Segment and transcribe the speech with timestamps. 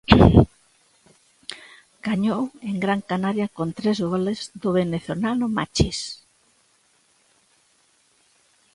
[2.07, 5.99] Gañou en Gran Canaria con tres goles do venezolano Machis.